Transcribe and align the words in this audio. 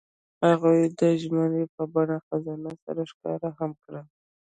هغوی 0.47 0.79
د 0.99 1.01
ژمنې 1.21 1.63
په 1.73 1.83
بڼه 1.93 2.17
خزان 2.27 2.61
سره 2.83 3.01
ښکاره 3.11 3.49
هم 3.59 3.71
کړه. 3.83 4.01